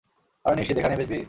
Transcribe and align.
আরে 0.45 0.55
নিশ্চিত, 0.57 0.75
এখানেই 0.77 0.99
বেচবি? 0.99 1.17